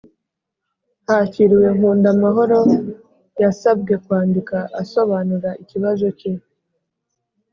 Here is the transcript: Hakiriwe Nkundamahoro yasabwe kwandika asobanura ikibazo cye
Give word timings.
Hakiriwe 1.07 1.67
Nkundamahoro 1.77 2.59
yasabwe 3.41 3.93
kwandika 4.03 4.57
asobanura 4.81 5.49
ikibazo 5.63 6.05
cye 6.19 6.31